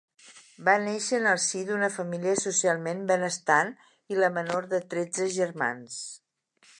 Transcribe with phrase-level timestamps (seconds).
[0.67, 3.71] Va néixer en el si d'una família socialment benestant,
[4.15, 6.01] i la menor de tretze germans.